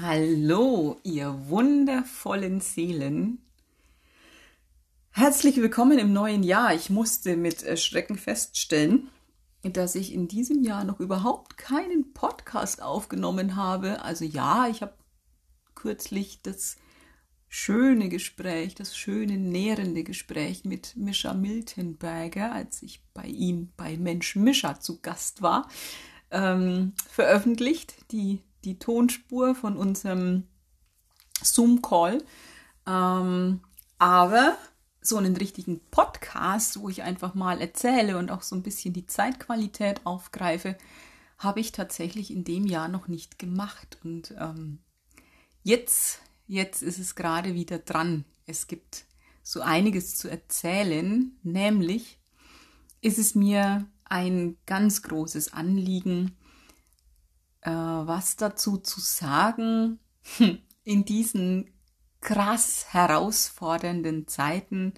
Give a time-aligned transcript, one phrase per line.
[0.00, 3.42] Hallo, ihr wundervollen Seelen.
[5.10, 6.72] Herzlich willkommen im neuen Jahr.
[6.72, 9.08] Ich musste mit Schrecken feststellen,
[9.64, 14.00] dass ich in diesem Jahr noch überhaupt keinen Podcast aufgenommen habe.
[14.02, 14.94] Also ja, ich habe
[15.74, 16.76] kürzlich das
[17.48, 24.36] schöne Gespräch, das schöne nährende Gespräch mit Mischa Miltenberger, als ich bei ihm bei Mensch
[24.36, 25.68] Mischa zu Gast war,
[26.30, 27.96] ähm, veröffentlicht.
[28.12, 30.44] Die die Tonspur von unserem
[31.42, 32.22] Zoom-Call.
[32.86, 33.60] Ähm,
[33.98, 34.56] aber
[35.00, 39.06] so einen richtigen Podcast, wo ich einfach mal erzähle und auch so ein bisschen die
[39.06, 40.76] Zeitqualität aufgreife,
[41.38, 43.98] habe ich tatsächlich in dem Jahr noch nicht gemacht.
[44.02, 44.80] Und ähm,
[45.62, 48.24] jetzt, jetzt ist es gerade wieder dran.
[48.46, 49.04] Es gibt
[49.42, 52.18] so einiges zu erzählen, nämlich
[53.00, 56.36] ist es mir ein ganz großes Anliegen,
[57.62, 59.98] äh, was dazu zu sagen
[60.84, 61.70] in diesen
[62.20, 64.94] krass herausfordernden Zeiten,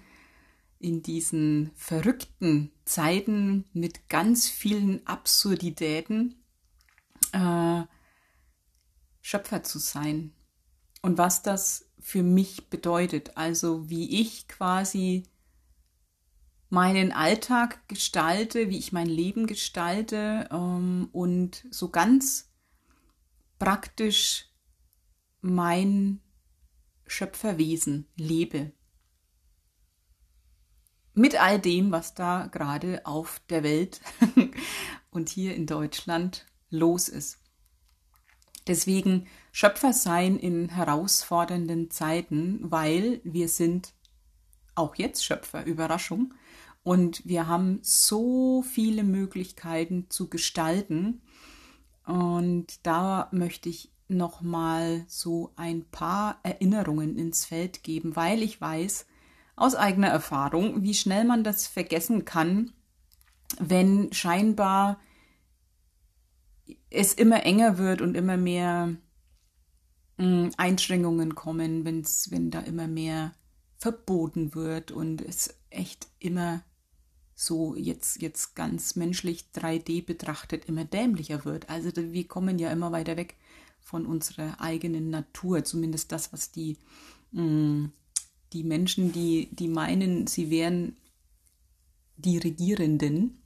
[0.79, 6.43] in diesen verrückten Zeiten mit ganz vielen Absurditäten,
[7.33, 7.83] äh,
[9.21, 10.33] Schöpfer zu sein.
[11.01, 15.23] Und was das für mich bedeutet, also wie ich quasi
[16.69, 22.50] meinen Alltag gestalte, wie ich mein Leben gestalte ähm, und so ganz
[23.61, 24.47] praktisch
[25.41, 26.19] mein
[27.05, 28.71] Schöpferwesen lebe.
[31.13, 34.01] Mit all dem, was da gerade auf der Welt
[35.11, 37.37] und hier in Deutschland los ist.
[38.65, 43.93] Deswegen Schöpfer sein in herausfordernden Zeiten, weil wir sind
[44.73, 46.33] auch jetzt Schöpfer, Überraschung.
[46.81, 51.21] Und wir haben so viele Möglichkeiten zu gestalten
[52.11, 59.05] und da möchte ich nochmal so ein paar Erinnerungen ins Feld geben, weil ich weiß
[59.55, 62.73] aus eigener Erfahrung, wie schnell man das vergessen kann,
[63.59, 64.99] wenn scheinbar
[66.89, 68.93] es immer enger wird und immer mehr
[70.17, 73.35] hm, Einschränkungen kommen, wenn's, wenn da immer mehr
[73.77, 76.61] verboten wird und es echt immer
[77.41, 81.69] so jetzt, jetzt ganz menschlich 3D betrachtet immer dämlicher wird.
[81.69, 83.35] Also wir kommen ja immer weiter weg
[83.79, 86.77] von unserer eigenen Natur, zumindest das, was die,
[87.31, 87.91] mh, mm,
[88.53, 90.95] die Menschen, die, die meinen, sie wären
[92.15, 93.41] die Regierenden,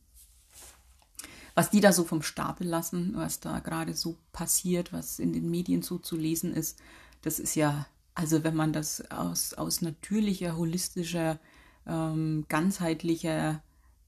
[1.54, 5.50] was die da so vom Stapel lassen, was da gerade so passiert, was in den
[5.50, 6.80] Medien so zu lesen ist,
[7.22, 11.40] das ist ja, also wenn man das aus, aus natürlicher, holistischer,
[11.88, 13.62] ähm, ganzheitlicher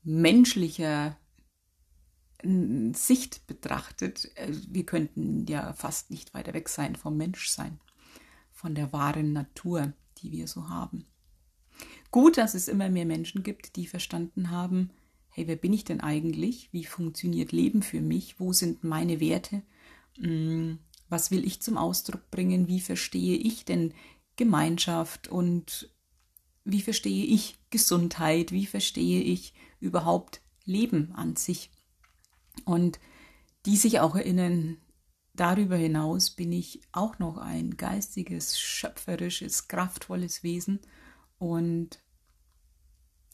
[0.07, 1.18] menschlicher
[2.94, 7.79] Sicht betrachtet, äh, wir könnten ja fast nicht weiter weg sein vom Menschsein,
[8.51, 11.06] von der wahren Natur, die wir so haben.
[12.09, 14.91] Gut, dass es immer mehr Menschen gibt, die verstanden haben,
[15.29, 16.69] hey, wer bin ich denn eigentlich?
[16.72, 18.39] Wie funktioniert Leben für mich?
[18.39, 19.62] Wo sind meine Werte?
[20.19, 20.79] Hm,
[21.09, 22.68] was will ich zum Ausdruck bringen?
[22.68, 23.94] Wie verstehe ich denn
[24.35, 25.91] Gemeinschaft und
[26.63, 28.51] wie verstehe ich Gesundheit?
[28.51, 31.71] Wie verstehe ich überhaupt Leben an sich.
[32.65, 32.99] Und
[33.65, 34.77] die sich auch erinnern,
[35.33, 40.79] darüber hinaus bin ich auch noch ein geistiges, schöpferisches, kraftvolles Wesen
[41.38, 42.01] und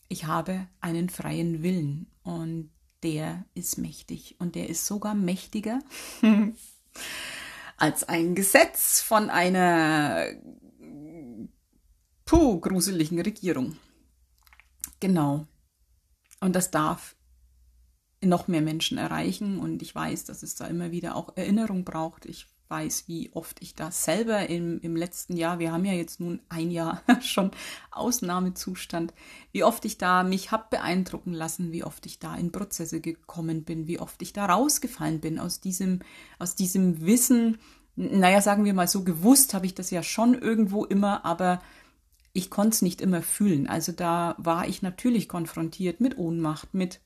[0.09, 2.69] ich habe einen freien Willen und
[3.01, 5.79] der ist mächtig und der ist sogar mächtiger
[7.77, 10.27] als ein Gesetz von einer
[12.25, 13.77] puh, gruseligen Regierung.
[14.99, 15.47] Genau.
[16.43, 17.15] Und das darf
[18.21, 19.59] noch mehr Menschen erreichen.
[19.59, 22.25] Und ich weiß, dass es da immer wieder auch Erinnerung braucht.
[22.25, 26.19] Ich weiß, wie oft ich da selber im, im letzten Jahr, wir haben ja jetzt
[26.19, 27.51] nun ein Jahr schon
[27.91, 29.13] Ausnahmezustand,
[29.53, 33.63] wie oft ich da mich hab beeindrucken lassen, wie oft ich da in Prozesse gekommen
[33.63, 35.99] bin, wie oft ich da rausgefallen bin aus diesem,
[36.39, 37.57] aus diesem Wissen.
[37.95, 41.61] Naja, sagen wir mal so, gewusst habe ich das ja schon irgendwo immer, aber
[42.33, 43.67] ich konnte es nicht immer fühlen.
[43.67, 46.99] Also da war ich natürlich konfrontiert mit Ohnmacht, mit,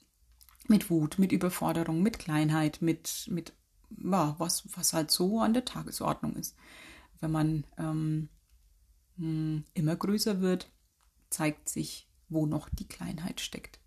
[0.67, 3.53] mit Wut, mit Überforderung, mit Kleinheit, mit, mit
[3.89, 6.55] ja, was, was halt so an der Tagesordnung ist.
[7.19, 8.29] Wenn man ähm,
[9.17, 10.71] hm, immer größer wird,
[11.29, 13.79] zeigt sich, wo noch die Kleinheit steckt.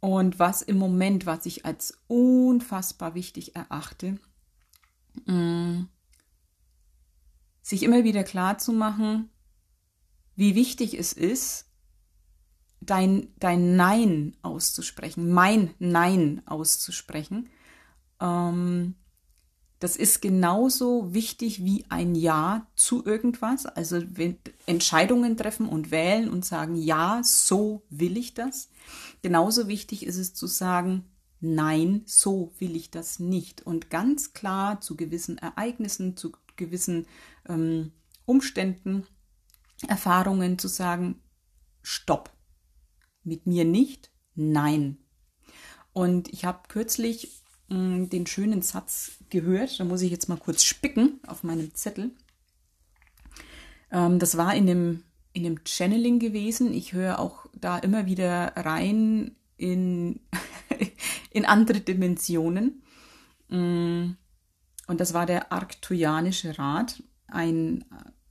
[0.00, 4.18] Und was im Moment, was ich als unfassbar wichtig erachte,
[5.24, 5.88] mh, hm,
[7.62, 9.30] sich immer wieder klar zu machen,
[10.36, 11.66] wie wichtig es ist,
[12.80, 17.48] dein, dein Nein auszusprechen, mein Nein auszusprechen,
[18.20, 18.94] ähm,
[19.78, 23.66] Das ist genauso wichtig wie ein Ja zu irgendwas.
[23.66, 24.02] Also
[24.64, 28.70] Entscheidungen treffen und wählen und sagen, ja, so will ich das.
[29.20, 31.04] Genauso wichtig ist es zu sagen,
[31.40, 33.66] nein, so will ich das nicht.
[33.66, 37.06] Und ganz klar zu gewissen Ereignissen, zu gewissen
[37.46, 37.92] ähm,
[38.24, 39.06] Umständen,
[39.86, 41.20] Erfahrungen zu sagen,
[41.82, 42.30] stopp.
[43.22, 44.98] Mit mir nicht, nein.
[45.92, 50.38] Und ich habe kürzlich mh, mm, den schönen Satz gehört, da muss ich jetzt mal
[50.38, 52.12] kurz spicken auf meinem Zettel.
[53.90, 55.02] Ähm, das war in dem,
[55.32, 56.72] in dem Channeling gewesen.
[56.72, 60.20] Ich höre auch da immer wieder rein in,
[61.30, 62.82] in andere Dimensionen.
[63.48, 64.12] Mm,
[64.86, 67.84] und das war der Arcturianische Rat, ein,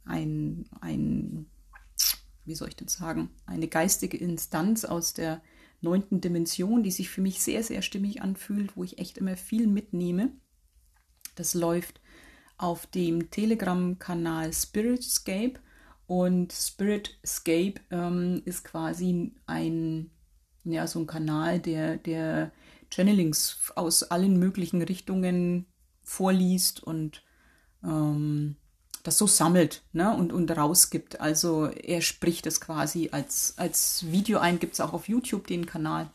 [0.05, 1.47] ein, ein,
[2.45, 5.41] wie soll ich denn sagen, eine geistige Instanz aus der
[5.81, 9.67] neunten Dimension, die sich für mich sehr, sehr stimmig anfühlt, wo ich echt immer viel
[9.67, 10.31] mitnehme.
[11.35, 12.01] Das läuft
[12.57, 15.59] auf dem Telegram-Kanal Spiritscape
[16.07, 20.11] und Spiritscape ähm, ist quasi ein,
[20.63, 22.51] ja, so ein Kanal, der, der
[22.89, 25.65] Channelings aus allen möglichen Richtungen
[26.03, 27.23] vorliest und
[27.83, 28.55] ähm,
[29.05, 31.21] das so sammelt ne, und, und rausgibt.
[31.21, 35.67] Also er spricht es quasi als, als Video ein, gibt es auch auf YouTube den
[35.67, 36.09] Kanal.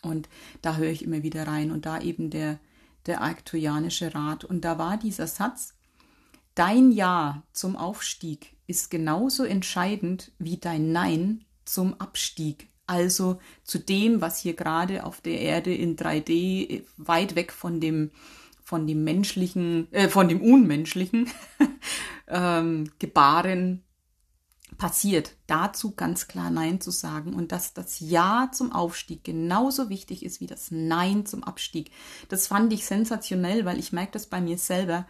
[0.00, 0.28] Und
[0.62, 1.72] da höre ich immer wieder rein.
[1.72, 2.60] Und da eben der,
[3.06, 4.44] der Arcturianische Rat.
[4.44, 5.74] Und da war dieser Satz,
[6.54, 12.68] dein Ja zum Aufstieg ist genauso entscheidend wie dein Nein zum Abstieg.
[12.86, 18.12] Also zu dem, was hier gerade auf der Erde in 3D weit weg von dem
[18.70, 21.28] von dem menschlichen, äh, von dem unmenschlichen
[22.28, 23.82] ähm, Gebaren
[24.78, 25.32] passiert.
[25.48, 30.40] Dazu ganz klar Nein zu sagen und dass das Ja zum Aufstieg genauso wichtig ist
[30.40, 31.90] wie das Nein zum Abstieg.
[32.28, 35.04] Das fand ich sensationell, weil ich merke das bei mir selber.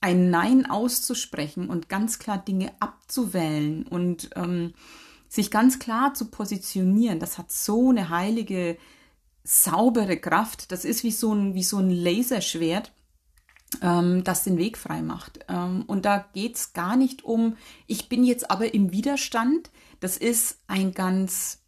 [0.00, 4.72] Ein Nein auszusprechen und ganz klar Dinge abzuwählen und ähm,
[5.28, 8.78] sich ganz klar zu positionieren, das hat so eine heilige
[9.44, 10.72] saubere Kraft.
[10.72, 12.92] Das ist wie so ein, wie so ein Laserschwert,
[13.82, 15.40] ähm, das den Weg frei macht.
[15.48, 17.56] Ähm, und da geht es gar nicht um,
[17.86, 19.70] ich bin jetzt aber im Widerstand.
[20.00, 21.62] Das ist ein ganz,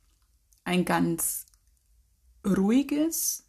[0.65, 1.47] ein ganz
[2.45, 3.47] ruhiges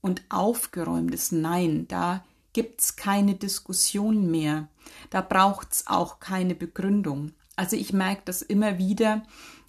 [0.00, 1.86] und aufgeräumtes Nein.
[1.86, 4.68] Da gibt es keine Diskussion mehr.
[5.10, 7.32] Da braucht es auch keine Begründung.
[7.56, 9.22] Also ich merke das immer wieder,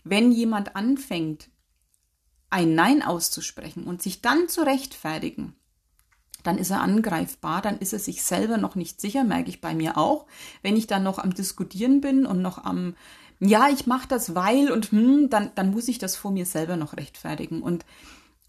[0.04, 1.51] wenn jemand anfängt,
[2.52, 5.56] ein Nein auszusprechen und sich dann zu rechtfertigen,
[6.44, 9.74] dann ist er angreifbar, dann ist er sich selber noch nicht sicher, merke ich bei
[9.74, 10.26] mir auch.
[10.62, 12.96] Wenn ich dann noch am Diskutieren bin und noch am,
[13.40, 16.78] ja, ich mache das, weil und hm, dann, dann muss ich das vor mir selber
[16.78, 17.62] noch rechtfertigen.
[17.62, 17.86] Und,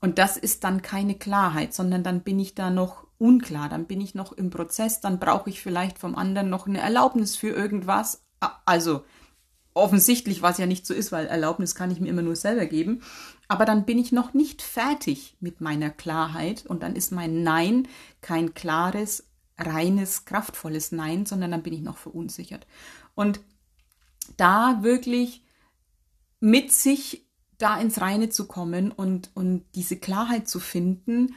[0.00, 4.00] und das ist dann keine Klarheit, sondern dann bin ich da noch unklar, dann bin
[4.00, 8.22] ich noch im Prozess, dann brauche ich vielleicht vom anderen noch eine Erlaubnis für irgendwas.
[8.64, 9.04] Also
[9.74, 13.02] offensichtlich, was ja nicht so ist, weil Erlaubnis kann ich mir immer nur selber geben.
[13.52, 17.86] Aber dann bin ich noch nicht fertig mit meiner Klarheit und dann ist mein Nein
[18.22, 19.26] kein klares,
[19.58, 22.66] reines, kraftvolles Nein, sondern dann bin ich noch verunsichert.
[23.14, 23.40] Und
[24.38, 25.44] da wirklich
[26.40, 27.26] mit sich
[27.58, 31.34] da ins Reine zu kommen und, und diese Klarheit zu finden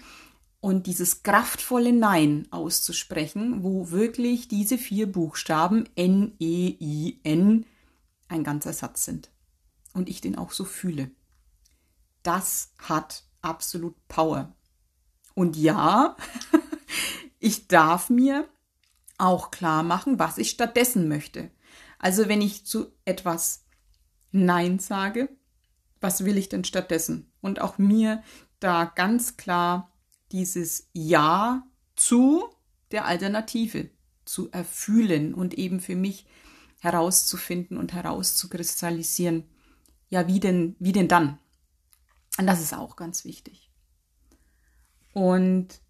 [0.62, 7.66] und dieses kraftvolle Nein auszusprechen, wo wirklich diese vier Buchstaben N, E, I, N
[8.30, 9.32] ein ganzer Satz sind.
[9.94, 11.12] Und ich den auch so fühle.
[12.26, 14.52] Das hat absolut Power.
[15.36, 16.18] Und ja,
[17.40, 18.50] ich darf mir
[19.20, 21.52] auch klar machen, was ich stattdessen möchte.
[22.00, 23.64] Also wenn ich zu etwas
[24.32, 25.30] Nein sage,
[26.02, 27.32] was will ich denn stattdessen?
[27.42, 28.24] Und auch mir
[28.60, 29.92] da ganz klar
[30.32, 32.44] dieses Ja zu
[32.90, 33.92] der Alternative
[34.26, 36.26] zu erfühlen und eben für mich
[36.80, 39.44] herauszufinden und herauszukristallisieren.
[40.10, 41.38] Ja, wie denn, wie denn dann?
[42.38, 43.72] Und das ist auch ganz wichtig.
[45.14, 45.82] Und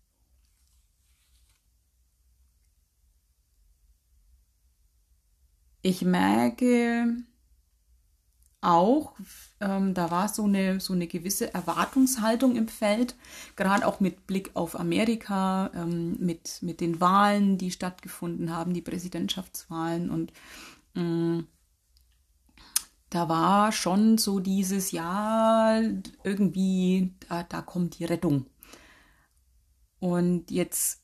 [5.81, 7.15] ich merke
[8.61, 9.15] auch,
[9.59, 13.15] ähm, da war so eine, so eine gewisse Erwartungshaltung im Feld,
[13.55, 18.81] gerade auch mit Blick auf Amerika, ähm, mit, mit den Wahlen, die stattgefunden haben, die
[18.81, 20.31] Präsidentschaftswahlen und
[20.95, 21.41] Mm.
[23.09, 25.79] Da war schon so dieses, ja,
[26.23, 28.47] irgendwie, da, da kommt die Rettung.
[29.99, 31.01] Und jetzt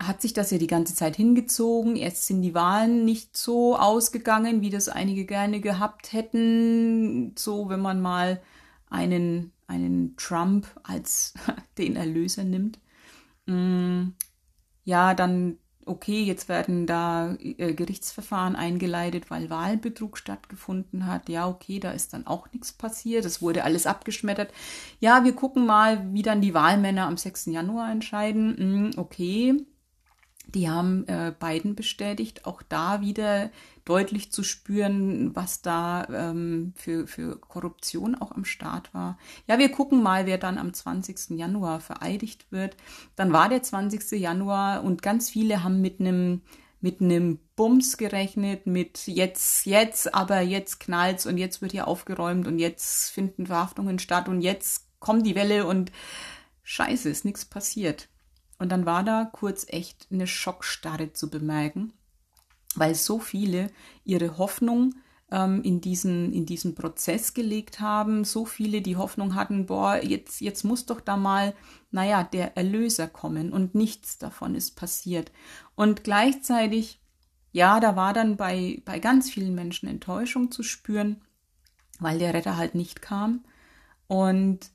[0.00, 1.96] hat sich das ja die ganze Zeit hingezogen.
[1.96, 7.34] Erst sind die Wahlen nicht so ausgegangen, wie das einige gerne gehabt hätten.
[7.38, 8.42] So, wenn man mal
[8.88, 11.34] einen, einen Trump als
[11.78, 12.80] den Erlöser nimmt.
[13.46, 14.08] mm,
[14.84, 21.28] ja, dann okay, jetzt werden da äh, Gerichtsverfahren eingeleitet, weil Wahlbetrug stattgefunden hat.
[21.28, 23.24] Ja, okay, da ist dann auch nichts passiert.
[23.24, 24.52] Es wurde alles abgeschmettert.
[25.00, 27.46] Ja, wir gucken mal, wie dann die Wahlmänner am 6.
[27.46, 28.56] Januar entscheiden.
[28.56, 29.64] Hm, okay,
[30.54, 33.50] die haben äh, Biden bestätigt, auch da wieder
[33.84, 39.18] deutlich zu spüren, was da ähm, für, für Korruption auch am Start war.
[39.48, 41.30] Ja, wir gucken mal, wer dann am 20.
[41.30, 42.76] Januar vereidigt wird.
[43.16, 44.12] Dann war der 20.
[44.12, 46.42] Januar und ganz viele haben mit einem
[46.82, 52.46] mit einem Bums gerechnet, mit jetzt, jetzt, aber jetzt knallt's und jetzt wird hier aufgeräumt
[52.46, 55.92] und jetzt finden Verhaftungen statt und jetzt kommt die Welle und
[56.62, 58.08] scheiße, ist nichts passiert.
[58.60, 61.94] Und dann war da kurz echt eine Schockstarre zu bemerken,
[62.74, 63.70] weil so viele
[64.04, 64.94] ihre Hoffnung
[65.30, 70.42] ähm, in, diesen, in diesen Prozess gelegt haben, so viele die Hoffnung hatten, boah, jetzt,
[70.42, 71.54] jetzt muss doch da mal,
[71.90, 75.32] naja, der Erlöser kommen und nichts davon ist passiert.
[75.74, 77.00] Und gleichzeitig,
[77.52, 81.22] ja, da war dann bei, bei ganz vielen Menschen Enttäuschung zu spüren,
[81.98, 83.42] weil der Retter halt nicht kam.
[84.06, 84.70] Und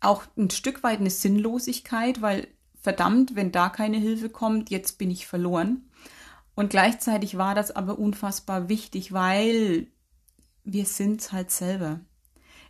[0.00, 2.46] auch ein Stück weit eine Sinnlosigkeit, weil
[2.80, 5.88] verdammt, wenn da keine Hilfe kommt, jetzt bin ich verloren.
[6.54, 9.86] Und gleichzeitig war das aber unfassbar wichtig, weil
[10.64, 12.00] wir sind halt selber.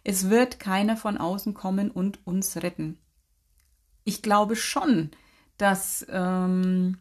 [0.05, 2.99] Es wird keiner von außen kommen und uns retten.
[4.05, 5.11] Ich glaube schon,
[5.59, 6.99] dass, ähm,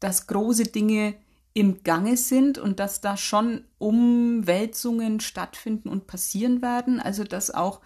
[0.00, 1.14] dass große Dinge
[1.54, 7.00] im Gange sind und dass da schon Umwälzungen stattfinden und passieren werden.
[7.00, 7.80] Also dass auch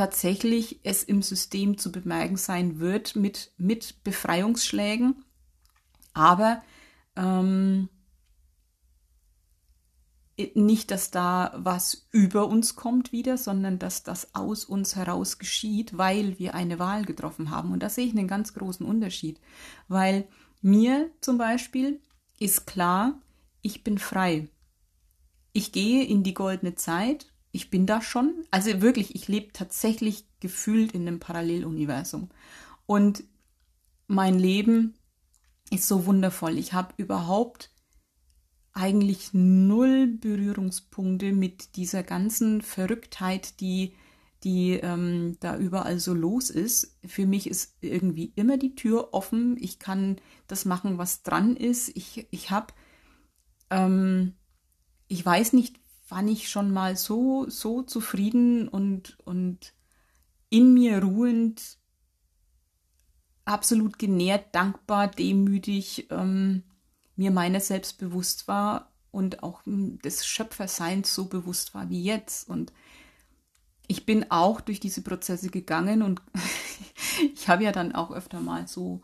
[0.00, 5.26] tatsächlich es im System zu bemerken sein wird mit, mit Befreiungsschlägen.
[6.14, 6.62] Aber
[7.16, 7.90] ähm,
[10.54, 15.98] nicht, dass da was über uns kommt wieder, sondern dass das aus uns heraus geschieht,
[15.98, 17.70] weil wir eine Wahl getroffen haben.
[17.70, 19.38] Und da sehe ich einen ganz großen Unterschied,
[19.86, 20.26] weil
[20.62, 22.00] mir zum Beispiel
[22.38, 23.20] ist klar,
[23.60, 24.48] ich bin frei.
[25.52, 28.44] Ich gehe in die goldene Zeit ich bin da schon.
[28.50, 32.30] Also wirklich, ich lebe tatsächlich gefühlt in einem Paralleluniversum.
[32.86, 33.24] Und
[34.06, 34.94] mein Leben
[35.70, 36.58] ist so wundervoll.
[36.58, 37.70] Ich habe überhaupt
[38.72, 43.94] eigentlich null Berührungspunkte mit dieser ganzen Verrücktheit, die,
[44.44, 46.98] die ähm, da überall so los ist.
[47.04, 49.56] Für mich ist irgendwie immer die Tür offen.
[49.60, 50.16] Ich kann
[50.46, 51.90] das machen, was dran ist.
[51.96, 52.72] Ich, ich habe,
[53.70, 54.34] ähm,
[55.08, 55.80] ich weiß nicht,
[56.10, 59.72] wann ich schon mal so, so zufrieden und, und
[60.50, 61.78] in mir ruhend,
[63.44, 66.64] absolut genährt, dankbar, demütig ähm,
[67.16, 72.48] mir meiner selbst bewusst war und auch des Schöpferseins so bewusst war wie jetzt.
[72.48, 72.72] Und
[73.86, 76.22] ich bin auch durch diese Prozesse gegangen und
[77.34, 79.02] ich habe ja dann auch öfter mal so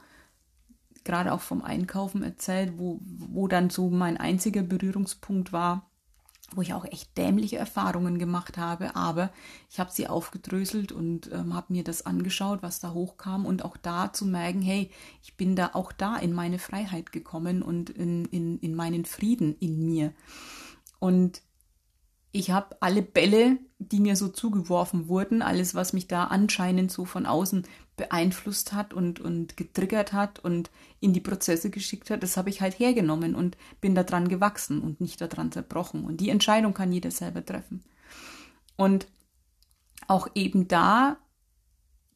[1.04, 5.88] gerade auch vom Einkaufen erzählt, wo, wo dann so mein einziger Berührungspunkt war,
[6.54, 9.30] wo ich auch echt dämliche Erfahrungen gemacht habe, aber
[9.70, 13.76] ich habe sie aufgedröselt und ähm, habe mir das angeschaut, was da hochkam und auch
[13.76, 14.90] da zu merken, hey,
[15.22, 19.56] ich bin da auch da in meine Freiheit gekommen und in, in, in meinen Frieden
[19.58, 20.12] in mir.
[20.98, 21.42] Und
[22.36, 27.06] ich habe alle Bälle, die mir so zugeworfen wurden, alles, was mich da anscheinend so
[27.06, 27.66] von außen
[27.96, 32.60] beeinflusst hat und, und getriggert hat und in die Prozesse geschickt hat, das habe ich
[32.60, 36.04] halt hergenommen und bin daran gewachsen und nicht daran zerbrochen.
[36.04, 37.82] Und die Entscheidung kann jeder selber treffen.
[38.76, 39.06] Und
[40.06, 41.16] auch eben da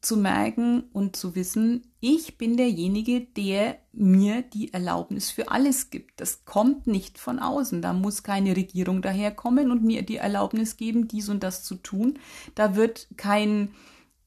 [0.01, 6.19] zu merken und zu wissen, ich bin derjenige, der mir die Erlaubnis für alles gibt.
[6.19, 7.83] Das kommt nicht von außen.
[7.83, 12.17] Da muss keine Regierung daherkommen und mir die Erlaubnis geben, dies und das zu tun.
[12.55, 13.69] Da wird kein,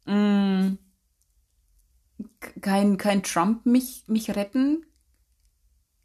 [0.06, 0.78] mh, mm,
[2.60, 4.86] kein, kein Trump mich, mich retten.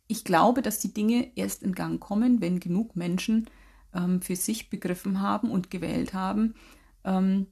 [0.08, 3.48] Ich glaube, dass die Dinge erst in Gang kommen, wenn genug Menschen
[3.94, 6.56] ähm, für sich begriffen haben und gewählt haben,
[7.04, 7.46] ähm,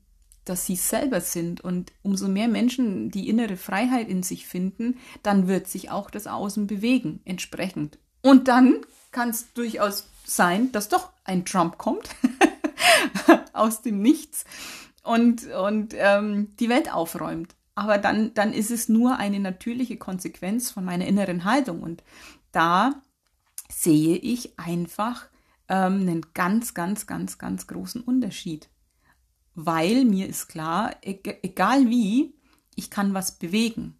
[0.49, 1.61] dass sie selber sind.
[1.61, 6.27] Und umso mehr Menschen die innere Freiheit in sich finden, dann wird sich auch das
[6.27, 7.99] Außen bewegen, entsprechend.
[8.21, 12.09] Und dann kann es durchaus sein, dass doch ein Trump kommt
[13.53, 14.45] aus dem Nichts
[15.03, 17.55] und, und ähm, die Welt aufräumt.
[17.75, 21.81] Aber dann, dann ist es nur eine natürliche Konsequenz von meiner inneren Haltung.
[21.81, 22.03] Und
[22.51, 23.01] da
[23.69, 25.27] sehe ich einfach
[25.69, 28.67] ähm, einen ganz, ganz, ganz, ganz großen Unterschied
[29.59, 32.35] weil mir ist klar, egal wie,
[32.75, 33.97] ich kann was bewegen.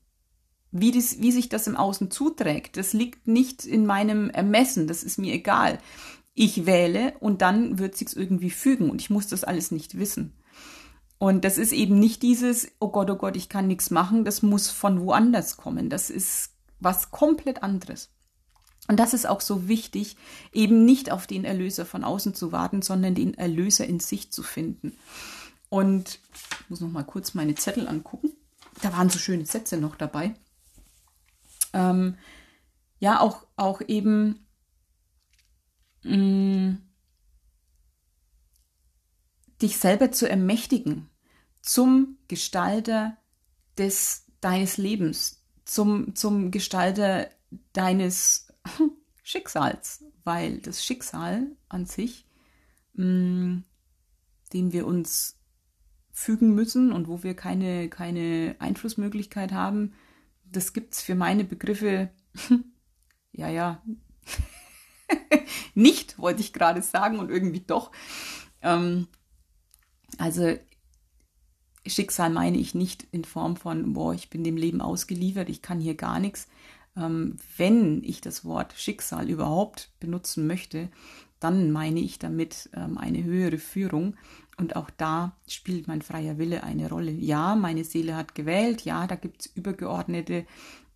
[0.72, 5.02] Wie, das, wie sich das im Außen zuträgt, das liegt nicht in meinem Ermessen, das
[5.02, 5.80] ist mir egal.
[6.36, 10.34] Ich wähle und dann wird sich's irgendwie fügen und ich muss das alles nicht wissen.
[11.18, 14.44] Und das ist eben nicht dieses, oh Gott, oh Gott, ich kann nichts machen, das
[14.44, 15.90] muss von woanders kommen.
[15.90, 18.12] Das ist was komplett anderes.
[18.88, 20.18] Und das ist auch so wichtig,
[20.54, 24.44] eben nicht auf den Erlöser von außen zu warten, sondern den Erlöser in sich zu
[24.44, 24.96] finden.
[25.70, 26.20] Und
[26.62, 28.32] ich muss noch mal kurz meine Zettel angucken.
[28.82, 30.34] Da waren so schöne Sätze noch dabei.
[31.74, 32.18] Ähm,
[33.00, 34.48] ja, auch, auch eben
[36.04, 36.76] mm,
[39.62, 41.10] dich selber zu ermächtigen
[41.62, 43.18] zum Gestalter
[43.78, 47.30] des deines Lebens, zum, zum Gestalter
[47.74, 48.48] deines
[49.24, 52.26] Schicksals, weil das Schicksal an sich,
[52.94, 53.64] mh, mm,
[54.54, 55.37] dem wir uns
[56.18, 59.94] fügen müssen und wo wir keine, keine Einflussmöglichkeit haben,
[60.52, 62.10] das gibt es für meine Begriffe,
[63.34, 63.84] ja, ja,
[65.76, 67.92] nicht, wollte ich gerade sagen und irgendwie doch.
[68.64, 69.08] Ähm,
[70.18, 70.58] also
[71.86, 75.80] Schicksal meine ich nicht in Form von, boah, ich bin dem Leben ausgeliefert, ich kann
[75.80, 76.48] hier gar nichts.
[76.96, 80.90] Ähm, wenn ich das Wort Schicksal überhaupt benutzen möchte,
[81.40, 84.18] dann meine ich damit ähm, eine höhere Führung.
[84.58, 87.12] Und auch da spielt mein freier Wille eine Rolle.
[87.12, 88.82] Ja, meine Seele hat gewählt.
[88.86, 90.46] Ja, da gibt es übergeordnete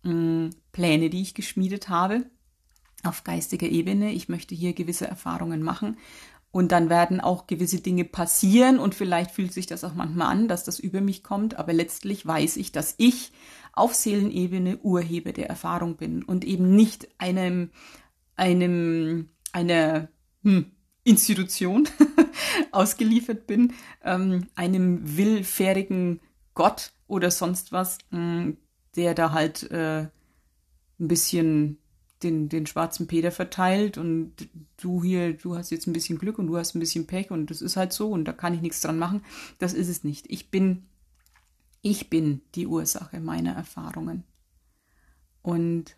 [0.02, 2.26] mh, mm, Pläne, die ich geschmiedet habe
[3.04, 4.12] auf geistiger Ebene.
[4.12, 5.96] Ich möchte hier gewisse Erfahrungen machen.
[6.50, 10.48] Und dann werden auch gewisse Dinge passieren und vielleicht fühlt sich das auch manchmal an,
[10.48, 13.32] dass das über mich kommt, aber letztlich weiß ich, dass ich
[13.72, 17.70] auf Seelenebene Urheber der Erfahrung bin und eben nicht einem,
[18.36, 20.08] einem, einer
[20.42, 20.72] hm,
[21.04, 21.88] Institution
[22.72, 23.72] ausgeliefert bin,
[24.04, 26.20] ähm, einem willfährigen
[26.54, 28.56] Gott oder sonst was, mh, hm,
[28.96, 31.78] der da halt äh, ein bisschen
[32.22, 34.32] den, den schwarzen Peter verteilt und
[34.76, 37.50] du hier, du hast jetzt ein bisschen Glück und du hast ein bisschen Pech und
[37.50, 39.24] das ist halt so und da kann ich nichts dran machen.
[39.58, 40.26] Das ist es nicht.
[40.30, 40.86] Ich bin,
[41.80, 44.24] ich bin die Ursache meiner Erfahrungen.
[45.42, 45.96] Und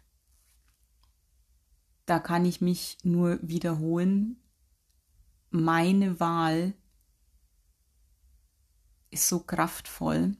[2.06, 4.36] da kann ich mich nur wiederholen.
[5.54, 6.74] Meine Wahl
[9.12, 10.36] ist so kraftvoll.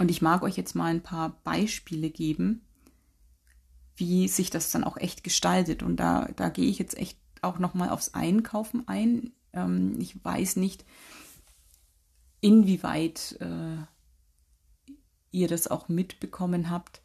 [0.00, 2.66] Und ich mag euch jetzt mal ein paar Beispiele geben,
[3.94, 5.84] wie sich das dann auch echt gestaltet.
[5.84, 9.30] Und da, da gehe ich jetzt echt auch nochmal aufs Einkaufen ein.
[9.52, 10.84] Ähm, ich weiß nicht,
[12.40, 13.76] inwieweit äh,
[15.30, 17.00] ihr das auch mitbekommen habt.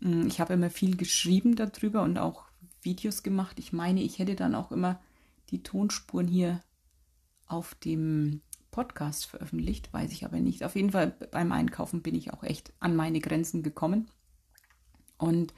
[0.00, 2.44] Hm, ich habe immer viel geschrieben darüber und auch
[2.80, 3.58] Videos gemacht.
[3.58, 5.00] Ich meine, ich hätte dann auch immer
[5.50, 6.60] die Tonspuren hier
[7.46, 10.64] auf dem Podcast veröffentlicht, weiß ich aber nicht.
[10.64, 14.08] Auf jeden Fall beim Einkaufen bin ich auch echt an meine Grenzen gekommen.
[15.16, 15.54] Und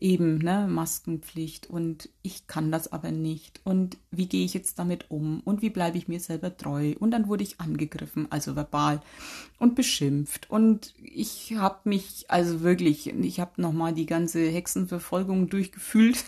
[0.00, 3.60] eben ne, Maskenpflicht und ich kann das aber nicht.
[3.64, 5.40] Und wie gehe ich jetzt damit um?
[5.40, 6.94] Und wie bleibe ich mir selber treu?
[6.98, 9.00] Und dann wurde ich angegriffen, also verbal
[9.58, 10.50] und beschimpft.
[10.50, 16.24] Und ich habe mich also wirklich, ich habe nochmal die ganze Hexenverfolgung durchgefühlt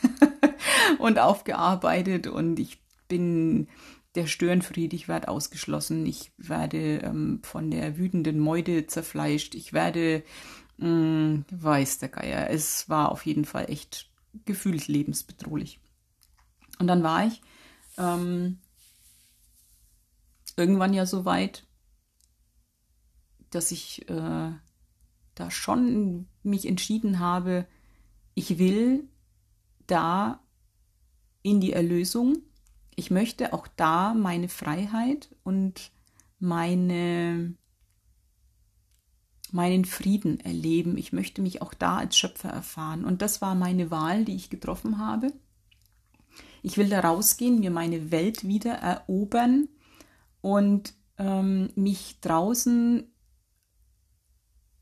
[0.98, 2.26] und aufgearbeitet.
[2.26, 3.68] Und ich bin
[4.14, 10.22] der Störenfried, ich werde ausgeschlossen, ich werde ähm, von der wütenden Meute zerfleischt, ich werde
[10.78, 12.50] Mm, weiß der Geier.
[12.50, 14.10] Es war auf jeden Fall echt
[14.44, 15.80] gefühlt lebensbedrohlich.
[16.78, 17.42] Und dann war ich
[17.98, 18.60] ähm,
[20.56, 21.66] irgendwann ja so weit,
[23.50, 24.52] dass ich äh,
[25.34, 27.66] da schon mich entschieden habe,
[28.34, 29.08] ich will
[29.88, 30.40] da
[31.42, 32.36] in die Erlösung.
[32.98, 35.92] Ich möchte auch da meine Freiheit und
[36.40, 37.54] meine
[39.52, 40.98] meinen Frieden erleben.
[40.98, 43.04] Ich möchte mich auch da als Schöpfer erfahren.
[43.04, 45.32] Und das war meine Wahl, die ich getroffen habe.
[46.64, 49.68] Ich will da rausgehen, mir meine Welt wieder erobern
[50.40, 53.06] und ähm, mich draußen,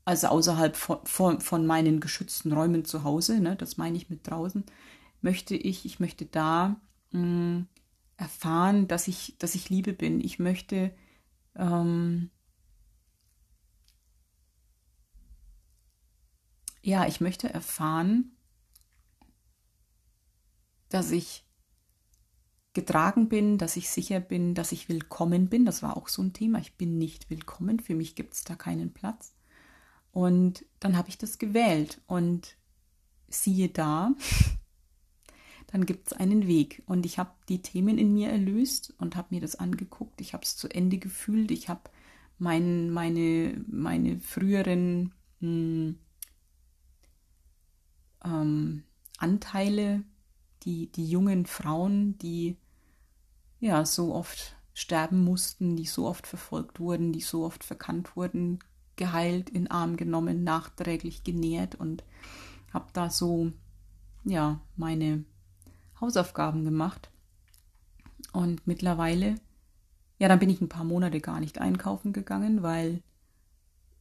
[0.05, 4.27] also außerhalb von, von, von, meinen geschützten Räumen zu Hause, ne, das meine ich mit
[4.27, 4.63] draußen,
[5.21, 7.67] möchte ich, ich möchte da mh, mm,
[8.17, 10.19] erfahren, dass ich, dass ich Liebe bin.
[10.19, 10.93] Ich möchte
[11.55, 12.29] ähm,
[16.81, 18.31] ja, ich möchte erfahren,
[20.89, 21.45] dass ich
[22.73, 25.65] getragen bin, dass ich sicher bin, dass ich willkommen bin.
[25.65, 26.59] Das war auch so ein Thema.
[26.59, 27.79] Ich bin nicht willkommen.
[27.79, 29.33] Für mich gibt es da keinen Platz.
[30.11, 32.55] Und dann habe ich das gewählt und
[33.27, 34.13] siehe da,
[35.67, 36.81] dann gibt es einen Weg.
[36.85, 40.21] Und ich habe die Themen in mir erlöst und habe mir das angeguckt.
[40.21, 41.51] Ich habe es zu Ende gefühlt.
[41.51, 41.81] Ich habe
[42.39, 45.99] mein, meine, meine früheren mh, hm,
[48.23, 48.83] ähm,
[49.17, 50.03] Anteile,
[50.63, 52.57] die, die jungen Frauen, die
[53.59, 58.59] ja so oft sterben mussten, die so oft verfolgt wurden, die so oft verkannt wurden,
[58.95, 62.03] geheilt, in Arm genommen, nachträglich genährt und
[62.73, 63.51] habe da so,
[64.23, 65.25] ja, meine
[66.01, 67.09] Hausaufgaben gemacht.
[68.33, 69.35] Und mittlerweile,
[70.19, 73.01] ja, dann bin ich ein paar Monate gar nicht einkaufen gegangen, weil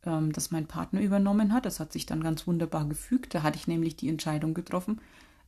[0.04, 1.66] ähm, das mein Partner übernommen hat.
[1.66, 3.35] Das hat sich dann ganz wunderbar gefügt.
[3.35, 5.00] Da hatte ich nämlich die Entscheidung getroffen.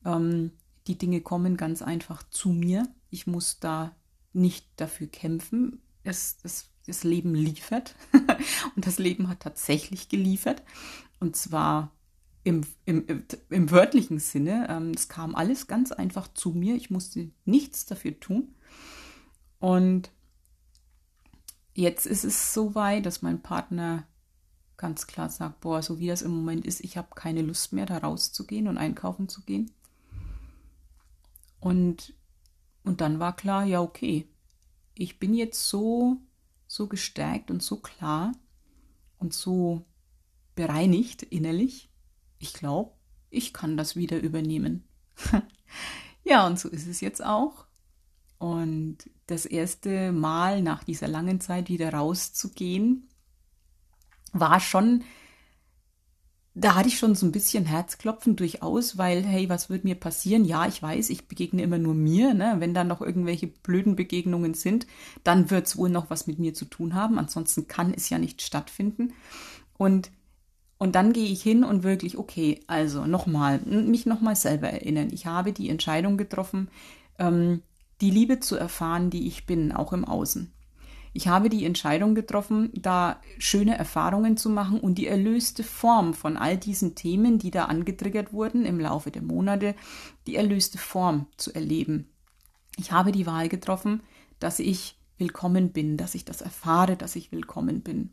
[0.05, 0.53] Ähm,
[0.87, 2.89] die Dinge kommen ganz einfach zu mir.
[3.11, 3.95] Ich muss da
[4.33, 5.81] nicht dafür kämpfen.
[6.03, 7.95] Es, es, das Leben liefert.
[8.77, 10.63] und das Leben hat tatsächlich geliefert.
[11.21, 11.93] Und zwar
[12.45, 14.67] im, im, im wörtlichen Sinne.
[14.69, 16.75] Ähm, es kam alles ganz einfach zu mir.
[16.77, 18.55] Ich musste nichts dafür tun.
[19.59, 20.11] Und
[21.75, 24.07] jetzt ist es so weit, dass mein Partner
[24.77, 27.85] ganz klar sagt, boah, so wie das im Moment ist, ich habe keine Lust mehr,
[27.85, 29.73] da rauszugehen und einkaufen zu gehen.
[31.61, 32.15] Und,
[32.85, 34.29] und dann war klar, ja, okay,
[34.95, 36.19] ich bin jetzt so,
[36.67, 38.33] so gestärkt und so klar
[39.19, 39.85] und so
[40.55, 41.88] bereinigt innerlich.
[42.39, 42.93] Ich glaube,
[43.31, 44.85] ich kann das wieder übernehmen.
[46.25, 47.67] ja, und so ist es jetzt auch.
[48.39, 53.09] Und das erste Mal nach dieser langen Zeit wieder rauszugehen,
[54.33, 55.03] war schon,
[56.55, 60.45] da hatte ich schon so ein bisschen Herzklopfen durchaus, weil, hey, was wird mir passieren?
[60.45, 62.35] Ja, ich weiß, ich begegne immer nur mir.
[62.35, 62.57] Ne?
[62.59, 64.87] Wenn da noch irgendwelche blöden Begegnungen sind,
[65.25, 67.19] dann wird es wohl noch was mit mir zu tun haben.
[67.19, 69.15] Ansonsten kann es ja nicht stattfinden.
[69.77, 70.11] Und,
[70.79, 75.09] und dann gehe ich hin und wirklich, okay, also nochmal, mich nochmal selber erinnern.
[75.13, 76.69] Ich habe die Entscheidung getroffen,
[77.19, 77.63] ähm,
[78.01, 80.53] die Liebe zu erfahren, die ich bin, auch im Außen.
[81.13, 86.37] Ich habe die Entscheidung getroffen, da schöne Erfahrungen zu machen und die erlöste Form von
[86.37, 89.75] all diesen Themen, die da angetriggert wurden im Laufe der Monate,
[90.29, 92.09] die erlöste Form zu erleben.
[92.77, 94.03] Ich habe die Wahl getroffen,
[94.39, 98.11] dass ich willkommen bin, dass ich das erfahre, dass ich willkommen bin.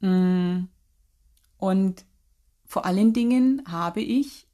[0.00, 0.68] Mm.
[1.60, 2.04] Und
[2.66, 4.48] vor allen Dingen habe ich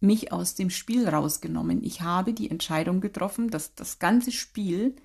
[0.00, 1.82] mich aus dem Spiel rausgenommen.
[1.82, 4.96] Ich habe die Entscheidung getroffen, dass das ganze Spiel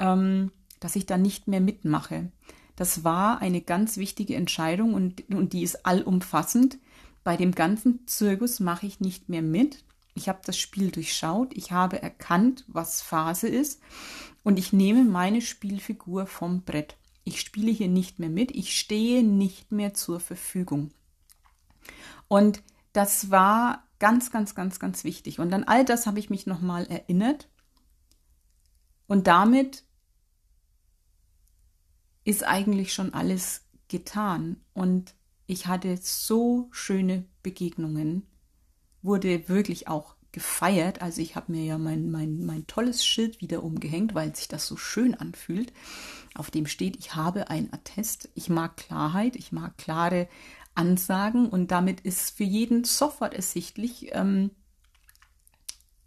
[0.00, 0.50] ähm,
[0.80, 2.32] dass ich da nicht mehr mitmache.
[2.74, 6.78] Das war eine ganz wichtige Entscheidung und, und die ist allumfassend.
[7.22, 9.84] Bei dem ganzen Zirkus mache ich nicht mehr mit.
[10.14, 13.80] Ich habe das Spiel durchschaut, ich habe erkannt, was Phase ist
[14.42, 16.96] und ich nehme meine Spielfigur vom Brett.
[17.30, 20.90] Ich spiele hier nicht mehr mit, ich stehe nicht mehr zur Verfügung.
[22.26, 22.60] Und
[22.92, 25.38] das war ganz, ganz, ganz, ganz wichtig.
[25.38, 27.48] Und an all das habe ich mich nochmal erinnert.
[29.06, 29.84] Und damit
[32.24, 34.56] ist eigentlich schon alles getan.
[34.72, 35.14] Und
[35.46, 38.26] ich hatte so schöne Begegnungen,
[39.02, 41.02] wurde wirklich auch gefeiert.
[41.02, 44.66] Also ich habe mir ja mein, mein, mein tolles Schild wieder umgehängt, weil sich das
[44.66, 45.72] so schön anfühlt.
[46.34, 48.28] Auf dem steht, ich habe ein Attest.
[48.34, 50.28] Ich mag Klarheit, ich mag klare
[50.74, 54.50] Ansagen und damit ist für jeden sofort ersichtlich, ähm,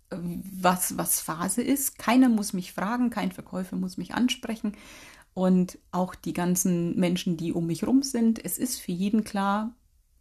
[0.09, 1.97] was, was Phase ist.
[1.97, 4.77] Keiner muss mich fragen, kein Verkäufer muss mich ansprechen
[5.33, 8.43] und auch die ganzen Menschen, die um mich rum sind.
[8.43, 9.75] Es ist für jeden klar,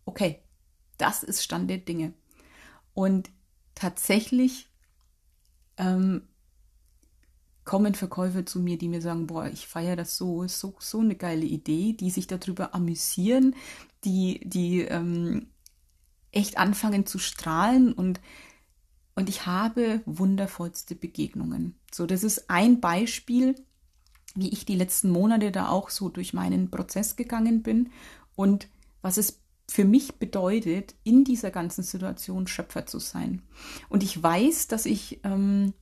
[0.04, 0.40] okay,
[0.98, 2.14] das ist Stand der Dinge.
[2.94, 3.30] Und
[3.82, 4.68] tatsächlich
[5.76, 6.22] ähm,
[7.64, 11.16] kommen Verkäufer zu mir, die mir sagen, boah, ich feiere das so, so, so eine
[11.16, 13.56] geile Idee, die sich darüber amüsieren,
[14.04, 15.48] die, die ähm,
[16.30, 18.20] echt anfangen zu strahlen und
[19.14, 21.78] und ich habe wundervollste Begegnungen.
[21.92, 23.54] So, das ist ein Beispiel,
[24.34, 27.90] wie ich die letzten Monate da auch so durch meinen Prozess gegangen bin
[28.36, 28.68] und
[29.02, 33.42] was es für mich bedeutet, in dieser ganzen Situation Schöpfer zu sein.
[33.88, 35.72] Und ich weiß, dass ich ähm,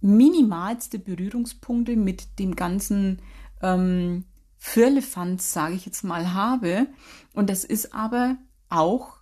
[0.00, 3.22] minimalste Berührungspunkte mit dem ganzen
[3.62, 4.24] ähm,
[4.58, 6.86] Firlefanz, sage ich jetzt mal, habe.
[7.32, 8.36] Und das ist aber
[8.68, 9.16] auch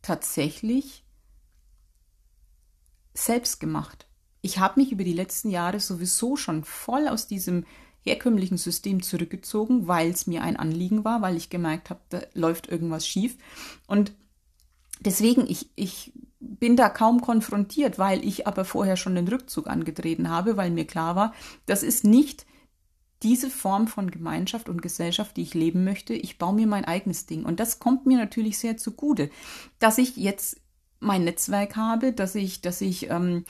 [0.00, 1.04] tatsächlich
[3.14, 4.06] selbst gemacht
[4.42, 7.64] ich habe mich über die letzten Jahre sowieso schon voll aus diesem
[8.02, 12.68] herkömmlichen System zurückgezogen, weil es mir ein Anliegen war, weil ich gemerkt habe, da läuft
[12.68, 13.36] irgendwas schief.
[13.86, 14.12] Und
[15.00, 20.28] deswegen, ich, ich bin da kaum konfrontiert, weil ich aber vorher schon den Rückzug angetreten
[20.28, 21.32] habe, weil mir klar war,
[21.66, 22.46] das ist nicht
[23.22, 26.12] diese Form von Gemeinschaft und Gesellschaft, die ich leben möchte.
[26.12, 27.44] Ich baue mir mein eigenes Ding.
[27.44, 29.30] Und das kommt mir natürlich sehr zugute,
[29.78, 30.60] dass ich jetzt
[30.98, 33.44] mein Netzwerk habe, dass ich, dass ich ähm,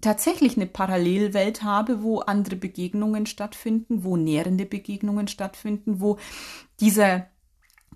[0.00, 6.18] tatsächlich eine Parallelwelt habe, wo andere Begegnungen stattfinden, wo nährende Begegnungen stattfinden, wo
[6.80, 7.26] dieser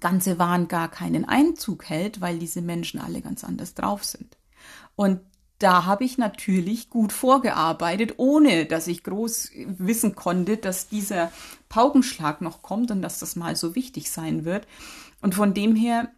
[0.00, 4.36] ganze Wahn gar keinen Einzug hält, weil diese Menschen alle ganz anders drauf sind.
[4.96, 5.20] Und
[5.58, 11.32] da habe ich natürlich gut vorgearbeitet, ohne dass ich groß wissen konnte, dass dieser
[11.68, 14.66] Paukenschlag noch kommt und dass das mal so wichtig sein wird.
[15.22, 16.10] Und von dem her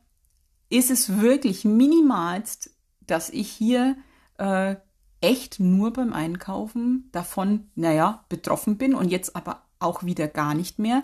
[0.68, 2.70] ist es wirklich minimalst,
[3.07, 3.96] dass ich hier
[4.38, 4.77] äh,
[5.20, 10.79] echt nur beim Einkaufen davon, naja, betroffen bin und jetzt aber auch wieder gar nicht
[10.79, 11.02] mehr,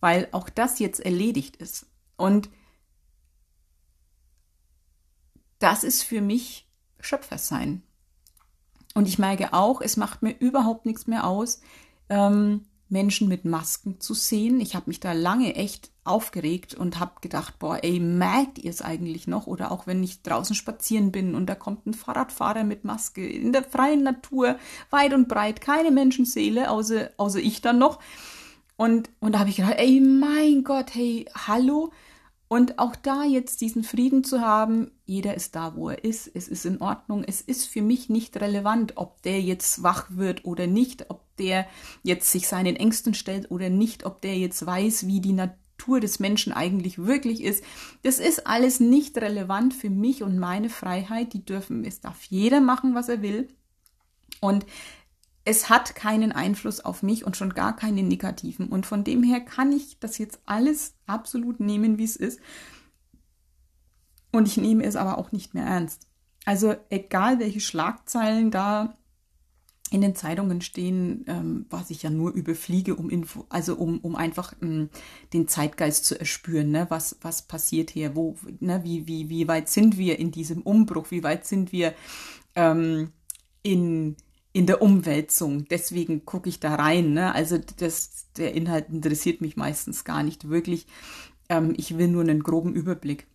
[0.00, 1.86] weil auch das jetzt erledigt ist.
[2.16, 2.50] Und
[5.58, 6.68] das ist für mich
[7.00, 7.82] Schöpfersein.
[8.94, 11.60] Und ich merke auch, es macht mir überhaupt nichts mehr aus,
[12.08, 14.60] ähm, Menschen mit Masken zu sehen.
[14.60, 18.82] Ich habe mich da lange echt aufgeregt und habe gedacht, boah, ey, merkt ihr es
[18.82, 19.46] eigentlich noch?
[19.46, 23.52] Oder auch wenn ich draußen spazieren bin und da kommt ein Fahrradfahrer mit Maske in
[23.52, 24.56] der freien Natur,
[24.90, 28.00] weit und breit, keine Menschenseele, außer, außer ich dann noch.
[28.76, 31.92] Und, und da habe ich gedacht, ey, mein Gott, hey, hallo,
[32.48, 36.48] und auch da jetzt diesen Frieden zu haben, jeder ist da, wo er ist, es
[36.48, 40.66] ist in Ordnung, es ist für mich nicht relevant, ob der jetzt wach wird oder
[40.66, 41.66] nicht, ob der
[42.02, 46.18] jetzt sich seinen Ängsten stellt oder nicht, ob der jetzt weiß, wie die Natur des
[46.18, 47.64] Menschen eigentlich wirklich ist.
[48.02, 51.32] Das ist alles nicht relevant für mich und meine Freiheit.
[51.32, 53.48] Die dürfen, es darf jeder machen, was er will.
[54.40, 54.66] Und
[55.44, 58.68] es hat keinen Einfluss auf mich und schon gar keinen negativen.
[58.68, 62.38] Und von dem her kann ich das jetzt alles absolut nehmen, wie es ist.
[64.30, 66.06] Und ich nehme es aber auch nicht mehr ernst.
[66.44, 68.98] Also egal, welche Schlagzeilen da
[69.90, 74.16] in den Zeitungen stehen, ähm, was ich ja nur überfliege, um Info, also um, um
[74.16, 74.90] einfach ähm,
[75.32, 76.86] den Zeitgeist zu erspüren, ne?
[76.90, 78.82] was, was passiert hier, wo, ne?
[78.84, 81.94] wie, wie, wie weit sind wir in diesem Umbruch, wie weit sind wir
[82.54, 83.12] ähm,
[83.62, 84.16] in
[84.52, 85.66] in der Umwälzung.
[85.68, 87.12] Deswegen gucke ich da rein.
[87.12, 87.32] Ne?
[87.32, 90.86] Also das, der Inhalt interessiert mich meistens gar nicht wirklich.
[91.48, 93.26] Ähm, ich will nur einen groben Überblick.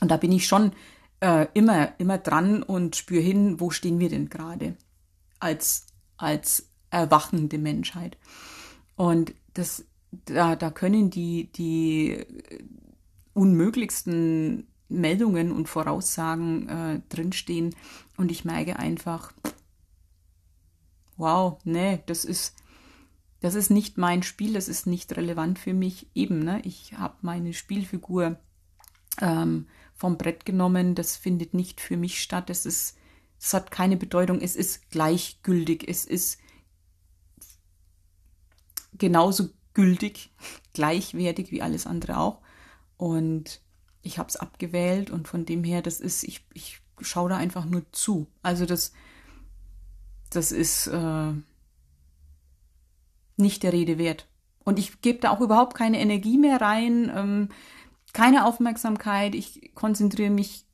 [0.00, 0.72] Und da bin ich schon
[1.20, 4.76] äh, immer, immer dran und spüre hin, wo stehen wir denn gerade
[5.40, 8.16] als, als erwachende Menschheit.
[8.96, 12.24] Und das, da, da können die, die
[13.34, 17.74] unmöglichsten Meldungen und Voraussagen äh, drinstehen.
[18.16, 19.32] Und ich merke einfach,
[21.16, 22.56] wow, nee, das ist,
[23.40, 26.08] das ist nicht mein Spiel, das ist nicht relevant für mich.
[26.14, 26.60] Eben, ne?
[26.64, 28.38] Ich habe meine Spielfigur
[29.20, 32.96] ähm, vom Brett genommen, das findet nicht für mich statt, das ist,
[33.40, 36.38] es hat keine Bedeutung, es ist gleichgültig, es ist
[38.96, 40.30] genauso gültig,
[40.72, 42.40] gleichwertig wie alles andere auch.
[42.96, 43.60] Und
[44.02, 47.64] ich habe es abgewählt und von dem her, das ist, ich, ich schaue da einfach
[47.64, 48.26] nur zu.
[48.42, 48.92] Also das,
[50.30, 51.32] das ist äh,
[53.36, 54.28] nicht der Rede wert.
[54.64, 57.48] Und ich gebe da auch überhaupt keine Energie mehr rein, ähm,
[58.12, 59.34] keine Aufmerksamkeit.
[59.34, 60.66] Ich konzentriere mich,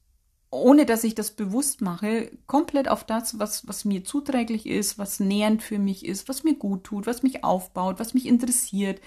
[0.55, 5.21] ohne dass ich das bewusst mache, komplett auf das, was, was mir zuträglich ist, was
[5.21, 9.01] nähernd für mich ist, was mir gut tut, was mich aufbaut, was mich interessiert.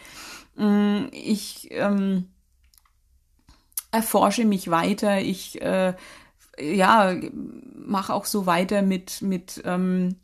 [0.58, 2.28] Ähm, ich ähm,
[3.92, 5.22] erforsche mich weiter.
[5.22, 5.96] Ich äh,
[6.60, 7.16] ja,
[7.76, 10.16] mache auch so weiter mit, mit ähm,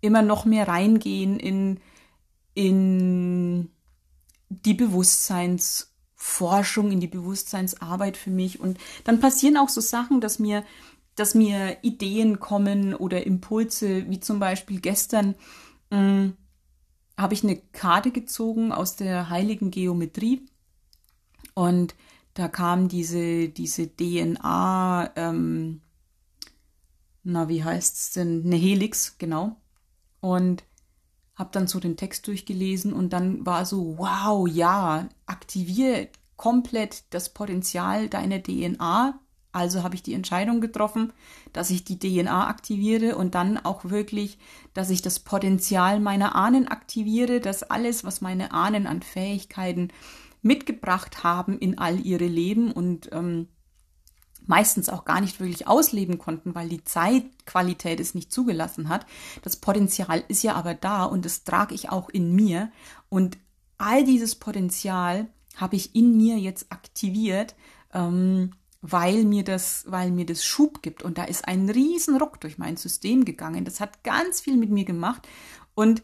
[0.00, 1.80] immer noch mehr reingehen in,
[2.54, 3.70] in
[4.48, 4.74] die
[6.26, 8.60] Bewusstseinsforschung, in die Bewusstseinsarbeit für mich.
[8.60, 10.64] Und dann passieren auch so Sachen, dass mir,
[11.14, 15.34] dass mir Ideen kommen oder Impulse, wie zum Beispiel gestern
[15.90, 16.34] hm,
[17.16, 20.46] habe ich eine Karte gezogen aus der heiligen Geometrie
[21.54, 21.94] und
[22.34, 25.80] da kam diese, diese DNA, ähm,
[27.22, 28.42] na, wie heißt es denn?
[28.44, 29.56] Eine Helix, genau
[30.20, 30.64] und
[31.36, 37.32] habe dann so den Text durchgelesen und dann war so, wow, ja, aktiviere komplett das
[37.32, 39.20] Potenzial deiner DNA.
[39.52, 41.12] Also habe ich die Entscheidung getroffen,
[41.52, 44.38] dass ich die DNA aktiviere und dann auch wirklich,
[44.74, 49.88] dass ich das Potenzial meiner Ahnen aktiviere, dass alles, was meine Ahnen an Fähigkeiten
[50.42, 53.48] mitgebracht haben in all ihre Leben und ähm,
[54.46, 59.06] meistens auch gar nicht wirklich ausleben konnten, weil die Zeitqualität es nicht zugelassen hat.
[59.42, 62.70] Das Potenzial ist ja aber da und das trage ich auch in mir.
[63.08, 63.38] Und
[63.78, 67.54] all dieses Potenzial habe ich in mir jetzt aktiviert,
[67.92, 71.02] ähm, weil mir das, weil mir das Schub gibt.
[71.02, 73.64] Und da ist ein Riesenruck durch mein System gegangen.
[73.64, 75.26] Das hat ganz viel mit mir gemacht.
[75.74, 76.02] Und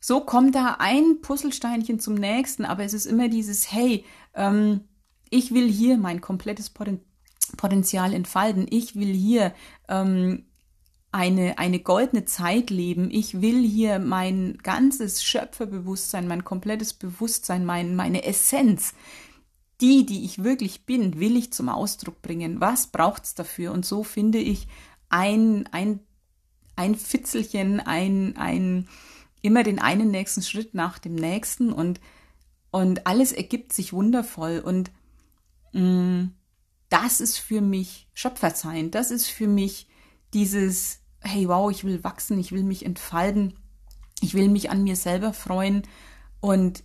[0.00, 4.80] so kommt da ein Puzzlesteinchen zum nächsten, aber es ist immer dieses, hey, ähm,
[5.30, 7.06] ich will hier mein komplettes Potenzial
[7.56, 8.66] Potenzial entfalten.
[8.70, 9.54] Ich will hier
[9.88, 10.44] ähm,
[11.12, 13.10] eine, eine goldene Zeit leben.
[13.10, 18.94] Ich will hier mein ganzes Schöpferbewusstsein, mein komplettes Bewusstsein, mein, meine Essenz,
[19.80, 22.60] die, die ich wirklich bin, will ich zum Ausdruck bringen.
[22.60, 23.72] Was braucht es dafür?
[23.72, 24.68] Und so finde ich
[25.08, 26.00] ein, ein
[26.76, 28.88] ein Fitzelchen, ein, ein,
[29.42, 32.00] immer den einen nächsten Schritt nach dem nächsten und,
[32.70, 34.90] und alles ergibt sich wundervoll und
[35.72, 36.34] mh, mm,
[36.88, 39.88] das ist für mich Schöpfersein, das ist für mich
[40.34, 43.54] dieses, hey wow, ich will wachsen, ich will mich entfalten,
[44.20, 45.82] ich will mich an mir selber freuen
[46.40, 46.84] und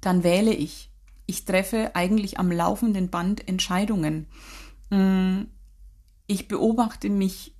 [0.00, 0.90] dann wähle ich.
[1.26, 4.26] Ich treffe eigentlich am laufenden Band Entscheidungen.
[4.90, 5.42] Mm,
[6.26, 7.56] ich beobachte mich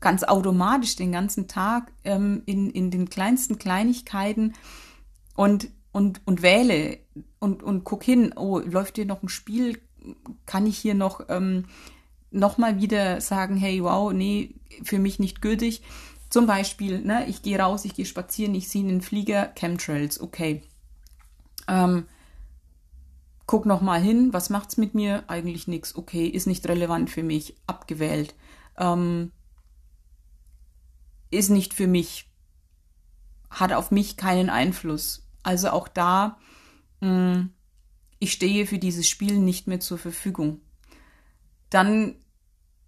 [0.00, 4.52] ganz automatisch den ganzen Tag ähm, in, in den kleinsten Kleinigkeiten
[5.34, 6.98] und, und, und wähle
[7.38, 9.80] und, und guck hin, oh, läuft hier noch ein Spiel?
[10.46, 11.66] Kann ich hier noch, ähm,
[12.30, 15.82] noch mal wieder sagen, hey, wow, nee, für mich nicht gültig.
[16.28, 20.62] Zum Beispiel, ne, ich gehe raus, ich gehe spazieren, ich sehe einen Flieger, Chemtrails, okay.
[21.68, 22.06] Ähm,
[23.46, 25.24] guck noch mal hin, was macht's mit mir?
[25.28, 28.34] Eigentlich nichts, okay, ist nicht relevant für mich, abgewählt.
[28.76, 29.32] Ähm,
[31.30, 32.30] ist nicht für mich,
[33.50, 35.26] hat auf mich keinen Einfluss.
[35.42, 36.38] Also auch da,
[37.00, 37.50] mh, mm,
[38.18, 40.60] ich stehe für dieses Spiel nicht mehr zur Verfügung.
[41.70, 42.16] Dann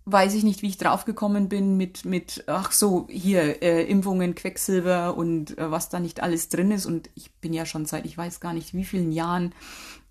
[0.04, 5.16] weiß ich nicht, wie ich draufgekommen bin mit, mit, ach so, hier, äh, Impfungen, Quecksilber
[5.16, 6.86] und äh, was da nicht alles drin ist.
[6.86, 9.54] Und ich bin ja schon seit, ich weiß gar nicht, wie vielen Jahren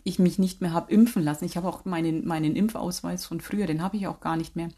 [0.03, 1.45] ich mich nicht mehr habe impfen lassen.
[1.45, 4.69] Ich habe auch meinen, meinen Impfausweis von früher, den habe ich auch gar nicht mehr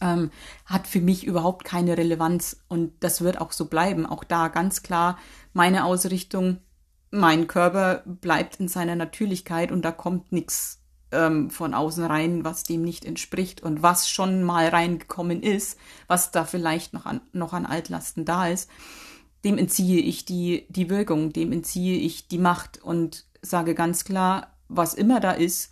[0.00, 0.30] ähm,
[0.64, 4.06] hat für mich überhaupt keine Relevanz und das wird auch so bleiben.
[4.06, 5.18] Auch da ganz klar
[5.52, 6.58] meine Ausrichtung,
[7.10, 12.64] mein Körper bleibt in seiner Natürlichkeit und da kommt nichts ähm, von außen rein, was
[12.64, 17.52] dem nicht entspricht und was schon mal reingekommen ist, was da vielleicht noch an, noch
[17.52, 18.68] an Altlasten da ist,
[19.44, 24.54] dem entziehe ich die, die Wirkung, dem entziehe ich die Macht und sage ganz klar,
[24.68, 25.70] was immer da ist,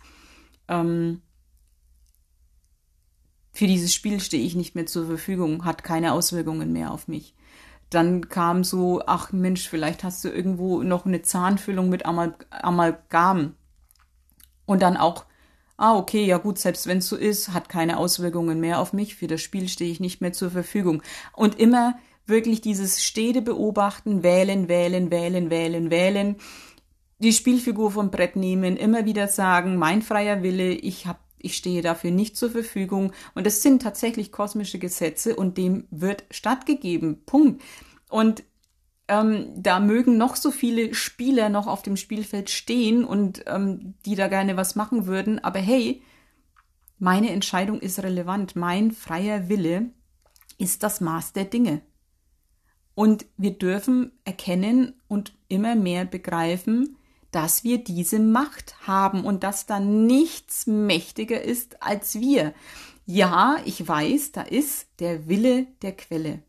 [0.67, 1.21] ähm,
[3.51, 7.33] für dieses Spiel stehe ich nicht mehr zur Verfügung, hat keine Auswirkungen mehr auf mich.
[7.89, 13.55] Dann kam so, ach Mensch, vielleicht hast du irgendwo noch eine Zahnfüllung mit Amal Amalgam.
[14.65, 15.25] Und dann auch,
[15.77, 19.15] ah, okay, ja gut, selbst wenn es so ist, hat keine Auswirkungen mehr auf mich.
[19.15, 21.01] Für das Spiel stehe ich nicht mehr zur Verfügung.
[21.33, 26.35] Und immer wirklich dieses stete Beobachten, wählen, wählen, wählen, wählen, wählen,
[27.19, 31.81] die Spielfigur vom Brett nehmen, immer wieder sagen, mein freier Wille, ich habe ich stehe
[31.81, 37.23] dafür nicht zur Verfügung und es sind tatsächlich kosmische Gesetze und dem wird stattgegeben.
[37.25, 37.63] Punkt.
[38.09, 38.43] Und
[39.07, 44.15] ähm, da mögen noch so viele Spieler noch auf dem Spielfeld stehen und ähm, die
[44.15, 46.01] da gerne was machen würden, aber hey,
[46.99, 48.55] meine Entscheidung ist relevant.
[48.55, 49.91] Mein freier Wille
[50.57, 51.81] ist das Maß der Dinge.
[52.95, 56.97] Und wir dürfen erkennen und immer mehr begreifen,
[57.31, 62.53] dass wir diese Macht haben und dass da nichts mächtiger ist als wir.
[63.05, 66.43] Ja, ich weiß, da ist der Wille der Quelle.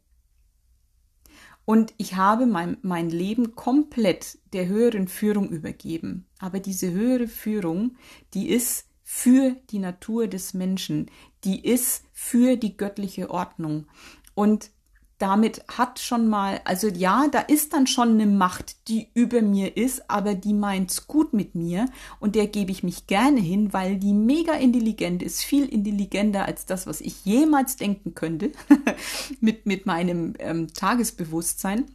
[1.64, 6.26] Und ich habe mein, mein Leben komplett der höheren Führung übergeben.
[6.38, 7.96] Aber diese höhere Führung,
[8.32, 11.10] die ist für die Natur des Menschen,
[11.44, 13.86] die ist für die göttliche Ordnung.
[14.34, 14.70] Und
[15.18, 19.76] damit hat schon mal, also ja, da ist dann schon eine Macht, die über mir
[19.76, 21.86] ist, aber die meint's gut mit mir
[22.20, 26.66] und der gebe ich mich gerne hin, weil die mega intelligent ist, viel intelligenter als
[26.66, 28.52] das, was ich jemals denken könnte
[29.40, 31.86] mit, mit meinem ähm, Tagesbewusstsein.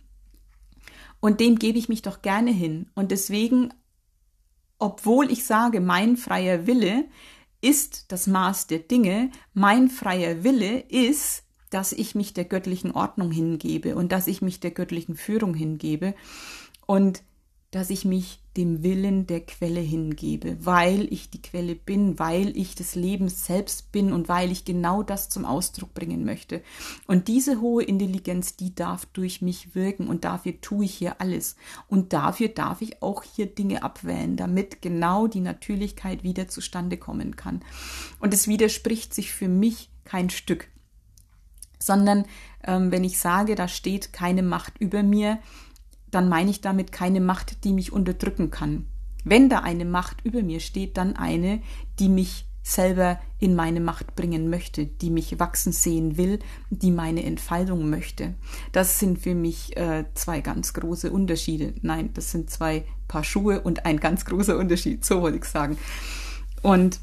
[1.22, 2.90] Und dem gebe ich mich doch gerne hin.
[2.96, 3.74] Und deswegen,
[4.80, 7.06] obwohl ich sage, mein freier Wille
[7.62, 13.32] ist das Maß der Dinge, mein freier Wille ist, dass ich mich der göttlichen Ordnung
[13.32, 16.14] hingebe und dass ich mich der göttlichen Führung hingebe
[16.86, 17.24] und
[17.74, 22.76] dass ich mich dem Willen der Quelle hingebe, weil ich die Quelle bin, weil ich
[22.76, 26.62] des Lebens selbst bin und weil ich genau das zum Ausdruck bringen möchte.
[27.08, 31.56] Und diese hohe Intelligenz, die darf durch mich wirken und dafür tue ich hier alles.
[31.88, 37.36] Und dafür darf ich auch hier Dinge abwählen, damit genau die Natürlichkeit wieder zustande kommen
[37.36, 37.64] kann.
[38.20, 40.68] Und es widerspricht sich für mich kein Stück
[41.86, 42.26] sondern
[42.64, 45.40] ähm, wenn ich sage, da steht keine Macht über mir,
[46.12, 48.86] dann meine ich damit keine Macht, die mich unterdrücken kann.
[49.24, 51.62] Wenn da eine Macht über mir steht, dann eine,
[52.00, 57.24] die mich selber in meine Macht bringen möchte, die mich wachsen sehen will, die meine
[57.24, 58.36] Entfaltung möchte.
[58.72, 61.74] Das sind für mich äh, zwei ganz große Unterschiede.
[61.82, 65.78] Nein, das sind zwei Paar Schuhe und ein ganz großer Unterschied, so wollte ich sagen.
[66.62, 67.00] Und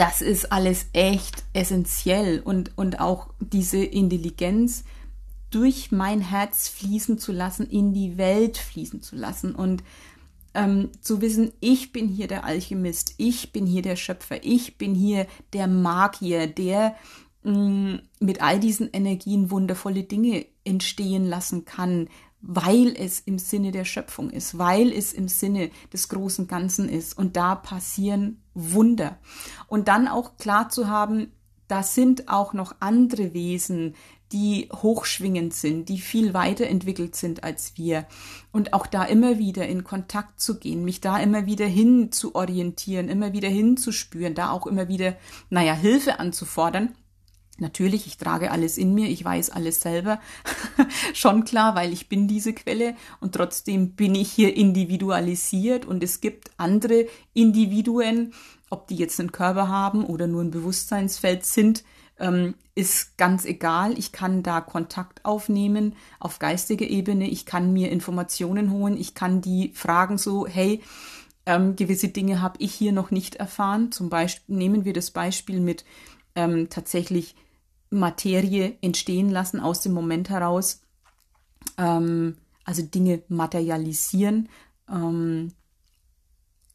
[0.00, 4.84] das ist alles echt essentiell und, und auch diese Intelligenz
[5.50, 9.84] durch mein Herz fließen zu lassen, in die Welt fließen zu lassen und
[10.54, 14.94] ähm, zu wissen, ich bin hier der Alchemist, ich bin hier der Schöpfer, ich bin
[14.94, 16.96] hier der Magier, der
[17.42, 22.08] mm, mit all diesen Energien wundervolle Dinge entstehen lassen kann,
[22.42, 27.16] weil es im Sinne der Schöpfung ist, weil es im Sinne des großen Ganzen ist.
[27.16, 29.18] Und da passieren Wunder.
[29.66, 31.32] Und dann auch klar zu haben,
[31.68, 33.94] da sind auch noch andere Wesen,
[34.32, 38.06] die hochschwingend sind, die viel weiterentwickelt sind als wir.
[38.52, 42.34] Und auch da immer wieder in Kontakt zu gehen, mich da immer wieder hin zu
[42.34, 45.16] orientieren, immer wieder hinzuspüren, da auch immer wieder,
[45.48, 46.94] naja, Hilfe anzufordern.
[47.60, 50.20] Natürlich, ich trage alles in mir, ich weiß alles selber.
[51.14, 56.20] Schon klar, weil ich bin diese Quelle und trotzdem bin ich hier individualisiert und es
[56.20, 58.32] gibt andere Individuen,
[58.70, 61.84] ob die jetzt einen Körper haben oder nur ein Bewusstseinsfeld sind,
[62.18, 63.98] ähm, ist ganz egal.
[63.98, 67.28] Ich kann da Kontakt aufnehmen auf geistiger Ebene.
[67.28, 68.96] Ich kann mir Informationen holen.
[68.96, 70.80] Ich kann die fragen so, hey,
[71.46, 73.90] ähm, gewisse Dinge habe ich hier noch nicht erfahren.
[73.90, 75.84] Zum Beispiel nehmen wir das Beispiel mit
[76.34, 77.34] ähm, tatsächlich
[77.90, 80.82] Materie entstehen lassen aus dem Moment heraus.
[81.76, 84.48] Ähm, also Dinge materialisieren.
[84.88, 85.52] Ähm,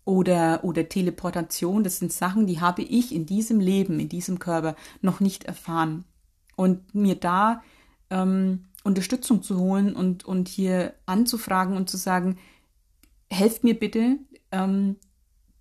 [0.03, 4.75] oder, oder Teleportation, das sind Sachen, die habe ich in diesem Leben, in diesem Körper
[5.01, 6.05] noch nicht erfahren.
[6.55, 7.63] Und mir da
[8.11, 12.37] ähm, Unterstützung zu holen und, und hier anzufragen und zu sagen,
[13.31, 14.19] helft mir bitte,
[14.51, 14.97] ähm,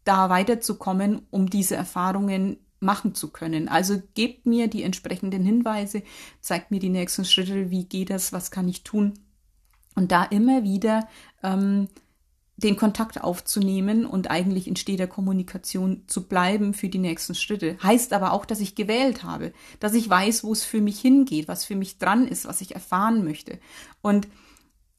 [0.05, 3.69] da weiterzukommen, um diese Erfahrungen machen zu können.
[3.69, 6.03] Also gebt mir die entsprechenden Hinweise,
[6.41, 9.15] zeigt mir die nächsten Schritte, wie geht das, was kann ich tun.
[9.97, 11.09] Und da immer wieder
[11.43, 11.89] ähm,
[12.57, 17.77] den Kontakt aufzunehmen und eigentlich in steter Kommunikation zu bleiben für die nächsten Schritte.
[17.83, 21.49] Heißt aber auch, dass ich gewählt habe, dass ich weiß, wo es für mich hingeht,
[21.49, 23.59] was für mich dran ist, was ich erfahren möchte.
[24.03, 24.29] Und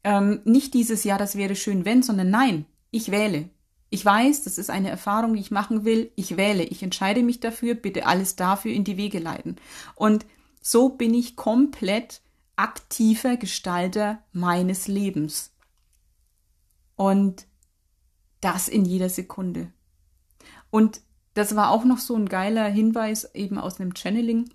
[0.03, 3.49] ähm, nicht dieses Jahr, das wäre schön, wenn, sondern nein, ich wähle.
[3.95, 6.11] Ich weiß, das ist eine Erfahrung, die ich machen will.
[6.17, 9.55] Ich wähle, ich entscheide mich dafür, bitte alles dafür in die Wege leiten.
[9.95, 10.25] Und
[10.59, 12.19] so bin ich komplett
[12.57, 15.53] aktiver Gestalter meines Lebens.
[16.97, 17.47] Und
[18.41, 19.71] das in jeder Sekunde.
[20.69, 20.99] Und
[21.33, 24.49] das war auch noch so ein geiler Hinweis eben aus einem Channeling.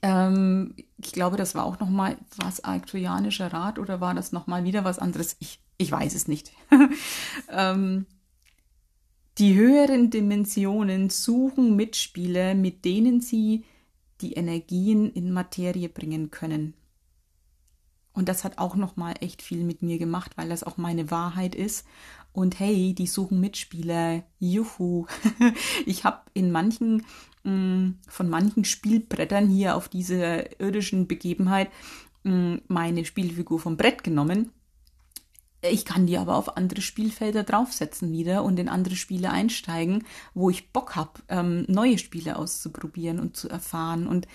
[0.00, 4.46] Ähm, ich glaube, das war auch noch mal was arktoianischer Rat oder war das noch
[4.46, 5.34] mal wieder was anderes?
[5.40, 6.52] Ich, ich weiß es nicht.
[7.50, 8.06] ähm,
[9.38, 13.64] die höheren Dimensionen suchen Mitspieler, mit denen sie
[14.20, 16.74] die Energien in Materie bringen können.
[18.12, 21.12] Und das hat auch noch mal echt viel mit mir gemacht, weil das auch meine
[21.12, 21.86] Wahrheit ist.
[22.32, 24.24] Und hey, die suchen Mitspieler.
[24.40, 25.06] Juhu.
[25.86, 27.04] ich habe in manchen
[27.44, 31.70] mm, von manchen Spielbrettern hier auf dieser irdischen Begebenheit
[32.24, 34.50] mm, meine Spielfigur vom Brett genommen.
[35.60, 40.50] Ich kann die aber auf andere Spielfelder draufsetzen wieder und in andere Spiele einsteigen, wo
[40.50, 44.06] ich Bock habe, ähm, neue Spiele auszuprobieren und zu erfahren.
[44.06, 44.28] Und,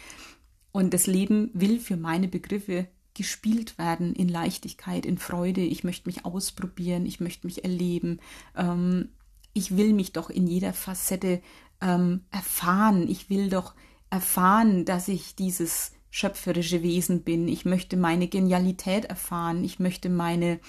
[0.74, 5.62] und das Leben will für meine Begriffe gespielt werden in Leichtigkeit, in Freude.
[5.62, 8.20] Ich möchte mich ausprobieren, ich möchte mich erleben.
[8.58, 9.10] Ähm,
[9.54, 11.42] ich will mich doch in jeder Facette
[11.80, 13.08] ähm, erfahren.
[13.08, 13.76] Ich will doch
[14.10, 17.48] erfahren, dass ich dieses schöpferische Wesen bin.
[17.48, 19.64] Ich möchte meine Genialität erfahren.
[19.64, 20.60] Ich möchte meine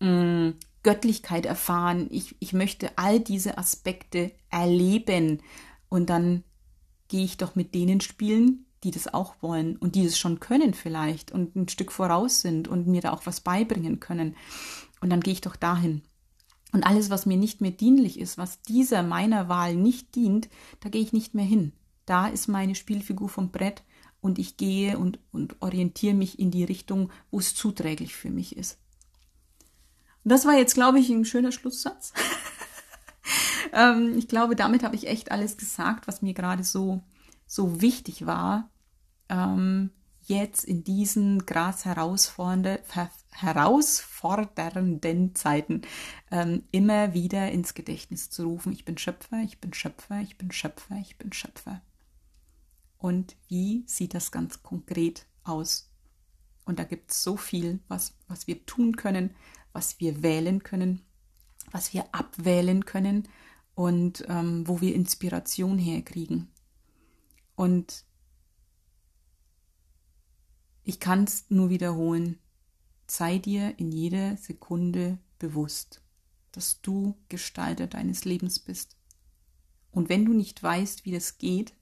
[0.00, 2.06] mh, mm, Göttlichkeit erfahren.
[2.10, 5.42] Ich, ich möchte all diese Aspekte erleben.
[5.88, 6.44] Und dann
[7.08, 10.74] gehe ich doch mit denen spielen, die das auch wollen und die es schon können
[10.74, 14.36] vielleicht und ein Stück voraus sind und mir da auch was beibringen können.
[15.00, 16.02] Und dann gehe ich doch dahin.
[16.72, 20.48] Und alles, was mir nicht mehr dienlich ist, was dieser meiner Wahl nicht dient,
[20.80, 21.72] da gehe ich nicht mehr hin.
[22.04, 23.82] Da ist meine Spielfigur vom Brett
[24.20, 28.56] und ich gehe und, und orientiere mich in die Richtung, wo es zuträglich für mich
[28.56, 28.78] ist.
[30.28, 32.12] Das war jetzt, glaube ich, ein schöner Schlusssatz.
[33.72, 37.04] ähm, ich glaube, damit habe ich echt alles gesagt, was mir gerade so,
[37.46, 38.68] so wichtig war,
[39.28, 39.90] ähm,
[40.22, 42.80] jetzt in diesen krass herausfordernde,
[43.30, 45.82] herausfordernden Zeiten
[46.32, 50.50] ähm, immer wieder ins Gedächtnis zu rufen, ich bin Schöpfer, ich bin Schöpfer, ich bin
[50.50, 51.82] Schöpfer, ich bin Schöpfer.
[52.98, 55.92] Und wie sieht das ganz konkret aus?
[56.64, 59.30] Und da gibt es so viel, was, was wir tun können,
[59.76, 61.02] was wir wählen können,
[61.70, 63.28] was wir abwählen können
[63.74, 66.48] und ähm, wo wir Inspiration herkriegen.
[67.56, 68.06] Und
[70.82, 72.38] ich kann es nur wiederholen.
[73.06, 76.00] Sei dir in jeder Sekunde bewusst,
[76.52, 78.96] dass du Gestalter deines Lebens bist.
[79.90, 81.74] Und wenn du nicht weißt, wie das geht,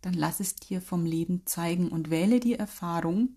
[0.00, 3.36] dann lass es dir vom Leben zeigen und wähle die Erfahrung,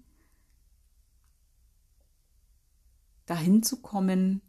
[3.26, 4.42] dahin zu kommen,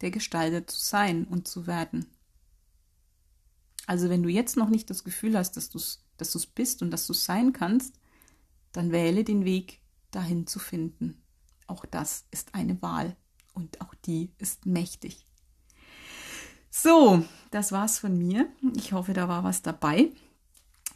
[0.00, 2.06] der Gestalter zu sein und zu werden.
[3.86, 6.90] Also wenn du jetzt noch nicht das Gefühl hast, dass du es dass bist und
[6.90, 7.94] dass du es sein kannst,
[8.72, 11.22] dann wähle den Weg, dahin zu finden.
[11.66, 13.16] Auch das ist eine Wahl
[13.54, 15.26] und auch die ist mächtig.
[16.70, 18.48] So, das war's von mir.
[18.76, 20.10] Ich hoffe, da war was dabei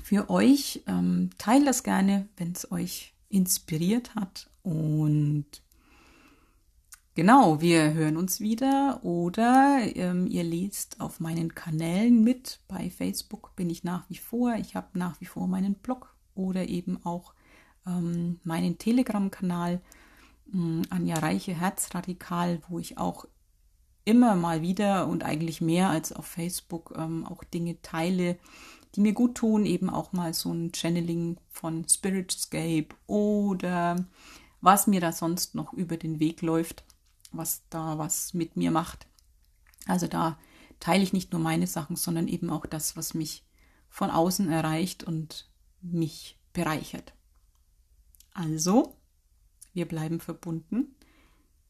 [0.02, 0.82] für euch.
[0.86, 4.50] Ähm, teilt das gerne, wenn es euch inspiriert hat.
[4.62, 5.46] Und
[7.14, 12.60] genau, wir hören uns wieder oder ähm, ihr lest auf meinen Kanälen mit.
[12.68, 14.54] Bei Facebook bin ich nach wie vor.
[14.54, 17.34] Ich habe nach wie vor meinen Blog oder eben auch
[17.86, 19.80] ähm, meinen Telegram-Kanal
[20.52, 23.26] äh, Anja Reiche Herzradikal, wo ich auch
[24.04, 28.36] immer mal wieder und eigentlich mehr als auf Facebook ähm, auch Dinge teile,
[28.94, 34.04] die mir gut tun, eben auch mal so ein Channeling von Spiritscape oder
[34.62, 36.84] was mir da sonst noch über den Weg läuft,
[37.32, 39.06] was da was mit mir macht.
[39.86, 40.38] Also da
[40.80, 43.44] teile ich nicht nur meine Sachen, sondern eben auch das, was mich
[43.88, 45.50] von außen erreicht und
[45.82, 47.12] mich bereichert.
[48.32, 48.96] Also,
[49.74, 50.94] wir bleiben verbunden.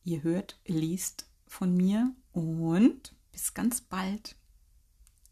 [0.05, 4.36] Ihr hört, liest von mir und bis ganz bald.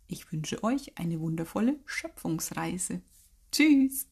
[0.07, 3.03] Ich wünsche euch eine wundervolle Schöpfungsreise.
[3.53, 4.09] Tschüss!